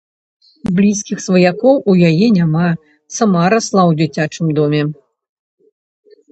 [0.77, 2.67] Блізкіх сваякоў у яе няма,
[3.19, 4.83] сама расла ў дзіцячым доме.